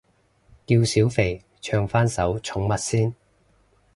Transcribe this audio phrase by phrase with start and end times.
[0.65, 3.13] 叫小肥唱返首寵物先